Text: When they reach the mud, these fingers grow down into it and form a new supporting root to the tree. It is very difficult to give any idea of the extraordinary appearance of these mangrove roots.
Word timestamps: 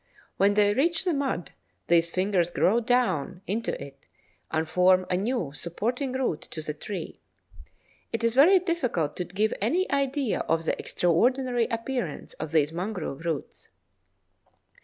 When 0.37 0.55
they 0.55 0.73
reach 0.73 1.05
the 1.05 1.13
mud, 1.13 1.51
these 1.85 2.09
fingers 2.09 2.49
grow 2.49 2.79
down 2.79 3.43
into 3.45 3.79
it 3.79 4.07
and 4.49 4.67
form 4.67 5.05
a 5.11 5.15
new 5.15 5.51
supporting 5.53 6.13
root 6.13 6.41
to 6.49 6.63
the 6.63 6.73
tree. 6.73 7.19
It 8.11 8.23
is 8.23 8.33
very 8.33 8.57
difficult 8.57 9.15
to 9.17 9.25
give 9.25 9.53
any 9.61 9.87
idea 9.91 10.39
of 10.39 10.65
the 10.65 10.75
extraordinary 10.79 11.67
appearance 11.67 12.33
of 12.39 12.51
these 12.51 12.73
mangrove 12.73 13.25
roots. 13.25 13.69